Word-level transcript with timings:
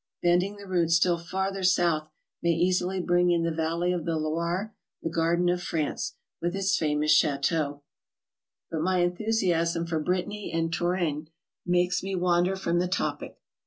Bending 0.23 0.55
the 0.55 0.65
route 0.65 0.89
still 0.89 1.19
farther 1.19 1.61
south 1.61 2.09
may 2.41 2.49
easily 2.53 2.99
bring 2.99 3.29
in 3.29 3.43
the 3.43 3.51
valley 3.53 3.91
of 3.91 4.03
the 4.03 4.17
Loire, 4.17 4.73
the 5.03 5.11
garden 5.11 5.47
of 5.47 5.61
France, 5.61 6.15
with 6.41 6.55
its 6.55 6.75
famous 6.75 7.11
chateaux. 7.11 7.83
But 8.71 8.81
my 8.81 9.01
enthusiasm 9.01 9.85
for 9.85 9.99
Brittany 9.99 10.51
and 10.51 10.73
Touraine 10.73 11.29
makes 11.67 12.01
me 12.01 12.15
wander 12.15 12.55
from 12.55 12.79
the 12.79 12.87
topic. 12.87 13.37